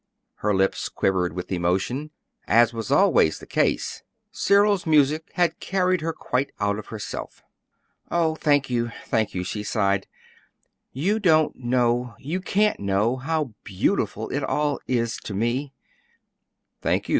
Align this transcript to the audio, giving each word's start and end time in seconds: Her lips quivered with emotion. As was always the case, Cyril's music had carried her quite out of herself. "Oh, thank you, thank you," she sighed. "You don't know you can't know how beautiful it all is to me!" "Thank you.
Her 0.37 0.51
lips 0.51 0.89
quivered 0.89 1.33
with 1.33 1.51
emotion. 1.51 2.09
As 2.47 2.73
was 2.73 2.89
always 2.89 3.37
the 3.37 3.45
case, 3.45 4.01
Cyril's 4.31 4.87
music 4.87 5.29
had 5.35 5.59
carried 5.59 6.01
her 6.01 6.11
quite 6.11 6.51
out 6.59 6.79
of 6.79 6.87
herself. 6.87 7.43
"Oh, 8.09 8.33
thank 8.33 8.67
you, 8.67 8.89
thank 9.05 9.35
you," 9.35 9.43
she 9.43 9.61
sighed. 9.61 10.07
"You 10.91 11.19
don't 11.19 11.55
know 11.57 12.15
you 12.17 12.41
can't 12.41 12.79
know 12.79 13.17
how 13.17 13.53
beautiful 13.63 14.27
it 14.31 14.43
all 14.43 14.79
is 14.87 15.17
to 15.17 15.35
me!" 15.35 15.71
"Thank 16.81 17.07
you. 17.07 17.09